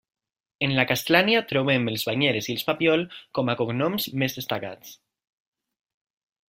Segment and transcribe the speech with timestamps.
[0.67, 3.07] En la castlania trobem els Banyeres i els Papiol
[3.39, 4.99] com a cognoms més destacats.